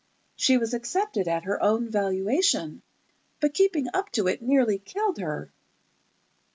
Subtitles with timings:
[0.35, 2.81] She was accepted at her own valuation,
[3.39, 5.51] but keeping up to it nearly killed her.